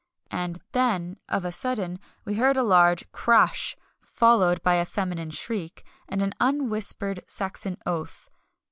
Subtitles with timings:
[0.31, 3.77] And then, of a sudden we heard a loud crash!
[3.99, 8.27] followed by a feminine shriek, and an unwhispered Saxon oath.